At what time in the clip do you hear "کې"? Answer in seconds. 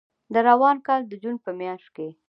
1.95-2.07